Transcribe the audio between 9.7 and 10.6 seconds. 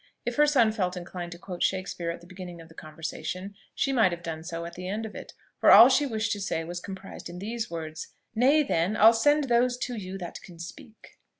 to you that can